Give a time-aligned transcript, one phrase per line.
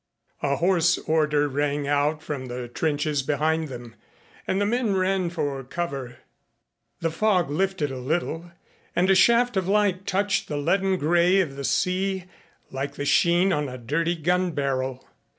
[0.41, 3.93] A hoarse order rang out from the trenches behind them
[4.47, 6.17] and the men ran for cover.
[7.01, 8.51] The fog lifted a little
[8.95, 12.25] and a shaft of light touched the leaden gray of the sea
[12.71, 15.07] like the sheen on a dirty gun barrel.